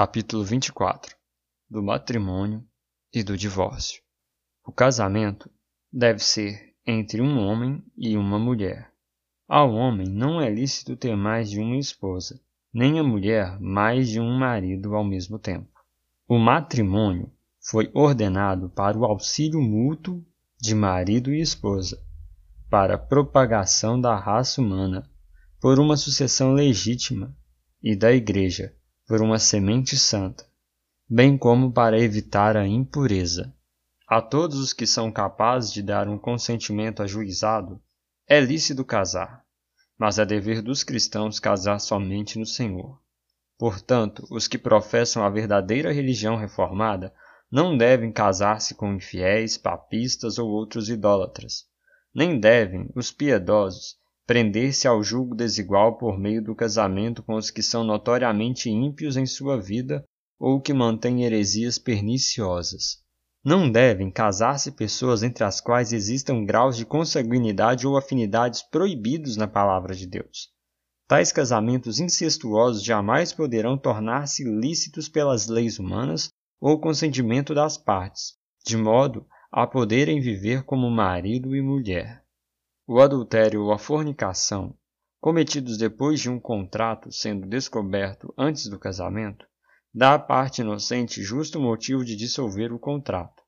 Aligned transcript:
Capítulo 0.00 0.44
24 0.44 1.16
Do 1.68 1.82
matrimônio 1.82 2.64
e 3.12 3.24
do 3.24 3.36
divórcio. 3.36 4.00
O 4.64 4.70
casamento 4.70 5.50
deve 5.92 6.20
ser 6.20 6.76
entre 6.86 7.20
um 7.20 7.36
homem 7.40 7.82
e 7.96 8.16
uma 8.16 8.38
mulher. 8.38 8.92
Ao 9.48 9.74
homem 9.74 10.06
não 10.08 10.40
é 10.40 10.48
lícito 10.48 10.94
ter 10.94 11.16
mais 11.16 11.50
de 11.50 11.58
uma 11.58 11.76
esposa, 11.76 12.40
nem 12.72 13.00
a 13.00 13.02
mulher 13.02 13.58
mais 13.58 14.08
de 14.08 14.20
um 14.20 14.38
marido 14.38 14.94
ao 14.94 15.02
mesmo 15.02 15.36
tempo. 15.36 15.80
O 16.28 16.38
matrimônio 16.38 17.32
foi 17.60 17.90
ordenado 17.92 18.70
para 18.70 18.96
o 18.96 19.04
auxílio 19.04 19.60
mútuo 19.60 20.24
de 20.60 20.76
marido 20.76 21.34
e 21.34 21.40
esposa, 21.40 22.00
para 22.70 22.94
a 22.94 22.98
propagação 22.98 24.00
da 24.00 24.14
raça 24.14 24.60
humana, 24.60 25.10
por 25.60 25.80
uma 25.80 25.96
sucessão 25.96 26.52
legítima, 26.52 27.36
e 27.82 27.96
da 27.96 28.12
Igreja, 28.12 28.77
por 29.08 29.22
uma 29.22 29.38
semente 29.38 29.96
santa, 29.96 30.44
bem 31.08 31.38
como 31.38 31.72
para 31.72 31.98
evitar 31.98 32.58
a 32.58 32.66
impureza. 32.66 33.54
A 34.06 34.20
todos 34.20 34.58
os 34.58 34.74
que 34.74 34.86
são 34.86 35.10
capazes 35.10 35.72
de 35.72 35.82
dar 35.82 36.06
um 36.06 36.18
consentimento 36.18 37.02
ajuizado, 37.02 37.80
é 38.28 38.38
lícito 38.38 38.84
casar, 38.84 39.42
mas 39.98 40.18
é 40.18 40.26
dever 40.26 40.60
dos 40.60 40.84
cristãos 40.84 41.40
casar 41.40 41.78
somente 41.80 42.38
no 42.38 42.44
Senhor. 42.44 43.00
Portanto, 43.56 44.26
os 44.30 44.46
que 44.46 44.58
professam 44.58 45.24
a 45.24 45.30
verdadeira 45.30 45.90
religião 45.90 46.36
reformada 46.36 47.10
não 47.50 47.78
devem 47.78 48.12
casar-se 48.12 48.74
com 48.74 48.92
infiéis, 48.92 49.56
papistas 49.56 50.38
ou 50.38 50.50
outros 50.50 50.90
idólatras. 50.90 51.64
Nem 52.14 52.38
devem 52.38 52.90
os 52.94 53.10
piedosos 53.10 53.96
prender-se 54.28 54.86
ao 54.86 55.02
julgo 55.02 55.34
desigual 55.34 55.96
por 55.96 56.18
meio 56.18 56.44
do 56.44 56.54
casamento 56.54 57.22
com 57.22 57.34
os 57.34 57.50
que 57.50 57.62
são 57.62 57.82
notoriamente 57.82 58.68
ímpios 58.68 59.16
em 59.16 59.24
sua 59.24 59.58
vida 59.58 60.04
ou 60.38 60.60
que 60.60 60.74
mantêm 60.74 61.24
heresias 61.24 61.78
perniciosas. 61.78 63.02
Não 63.42 63.72
devem 63.72 64.10
casar-se 64.10 64.72
pessoas 64.72 65.22
entre 65.22 65.44
as 65.44 65.62
quais 65.62 65.94
existam 65.94 66.44
graus 66.44 66.76
de 66.76 66.84
consanguinidade 66.84 67.86
ou 67.86 67.96
afinidades 67.96 68.60
proibidos 68.60 69.38
na 69.38 69.48
palavra 69.48 69.94
de 69.94 70.06
Deus. 70.06 70.50
Tais 71.08 71.32
casamentos 71.32 71.98
incestuosos 71.98 72.84
jamais 72.84 73.32
poderão 73.32 73.78
tornar-se 73.78 74.44
lícitos 74.44 75.08
pelas 75.08 75.46
leis 75.46 75.78
humanas 75.78 76.28
ou 76.60 76.78
consentimento 76.78 77.54
das 77.54 77.78
partes, 77.78 78.34
de 78.62 78.76
modo 78.76 79.26
a 79.50 79.66
poderem 79.66 80.20
viver 80.20 80.64
como 80.64 80.90
marido 80.90 81.56
e 81.56 81.62
mulher. 81.62 82.27
O 82.90 83.00
adultério 83.00 83.64
ou 83.64 83.70
a 83.70 83.78
fornicação, 83.78 84.74
cometidos 85.20 85.76
depois 85.76 86.18
de 86.20 86.30
um 86.30 86.40
contrato 86.40 87.12
sendo 87.12 87.46
descoberto 87.46 88.32
antes 88.34 88.66
do 88.66 88.78
casamento, 88.78 89.46
dá 89.92 90.14
à 90.14 90.18
parte 90.18 90.62
inocente 90.62 91.22
justo 91.22 91.60
motivo 91.60 92.02
de 92.02 92.16
dissolver 92.16 92.72
o 92.72 92.78
contrato. 92.78 93.42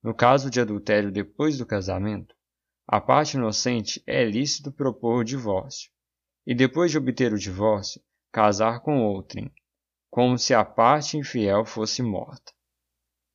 No 0.00 0.14
caso 0.14 0.48
de 0.48 0.60
adultério 0.60 1.10
depois 1.10 1.58
do 1.58 1.66
casamento, 1.66 2.32
a 2.86 3.00
parte 3.00 3.36
inocente 3.36 4.00
é 4.06 4.24
lícito 4.24 4.70
propor 4.70 5.22
o 5.22 5.24
divórcio, 5.24 5.90
e 6.46 6.54
depois 6.54 6.92
de 6.92 6.98
obter 6.98 7.32
o 7.32 7.38
divórcio, 7.40 8.00
casar 8.30 8.82
com 8.82 9.02
outrem, 9.02 9.52
como 10.08 10.38
se 10.38 10.54
a 10.54 10.64
parte 10.64 11.16
infiel 11.16 11.64
fosse 11.64 12.04
morta. 12.04 12.52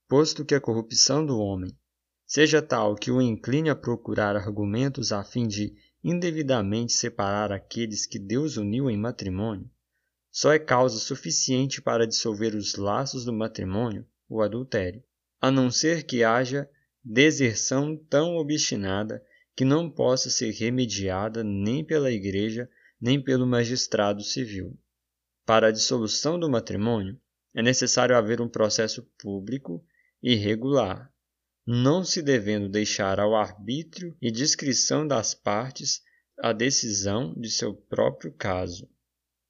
Posto 0.08 0.46
que 0.46 0.56
a 0.56 0.62
corrupção 0.62 1.26
do 1.26 1.38
homem 1.38 1.78
seja 2.26 2.62
tal 2.62 2.96
que 2.96 3.12
o 3.12 3.22
incline 3.22 3.70
a 3.70 3.76
procurar 3.76 4.36
argumentos 4.36 5.12
a 5.12 5.24
fim 5.24 5.48
de 5.48 5.76
indevidamente 6.04 6.94
separar 6.94 7.52
aqueles 7.52 8.06
que 8.06 8.20
Deus 8.20 8.58
uniu 8.58 8.90
em 8.90 8.98
matrimônio, 8.98 9.70
só 10.32 10.52
é 10.52 10.60
causa 10.60 11.00
suficiente 11.00 11.82
para 11.82 12.06
dissolver 12.06 12.54
os 12.56 12.76
laços 12.76 13.24
do 13.24 13.32
matrimônio 13.32 14.06
o 14.28 14.42
adultério, 14.42 15.04
a 15.40 15.50
não 15.50 15.72
ser 15.72 16.04
que 16.04 16.24
haja 16.24 16.70
deserção 17.04 17.96
tão 17.96 18.36
obstinada 18.36 19.24
que 19.56 19.64
não 19.64 19.90
possa 19.90 20.30
ser 20.30 20.52
remediada 20.52 21.44
nem 21.44 21.86
pela 21.86 22.12
Igreja 22.12 22.70
nem 23.00 23.22
pelo 23.22 23.46
magistrado 23.46 24.24
civil. 24.24 24.78
Para 25.46 25.68
a 25.68 25.72
dissolução 25.72 26.40
do 26.40 26.50
matrimônio, 26.50 27.20
é 27.54 27.62
necessário 27.62 28.18
haver 28.18 28.42
um 28.42 28.50
processo 28.50 29.04
público 29.18 29.86
e 30.22 30.36
regular, 30.36 31.14
não 31.66 32.04
se 32.04 32.22
devendo 32.22 32.70
deixar 32.70 33.20
ao 33.20 33.36
arbítrio 33.36 34.16
e 34.22 34.30
discrição 34.30 35.08
das 35.08 35.34
partes 35.34 36.02
a 36.40 36.54
decisão 36.54 37.34
de 37.34 37.50
seu 37.50 37.74
próprio 37.74 38.32
caso. 38.32 38.88